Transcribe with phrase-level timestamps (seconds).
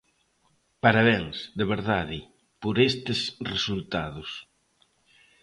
[0.83, 2.19] Parabéns, de verdade,
[2.61, 3.19] por estes
[3.53, 4.29] resultados.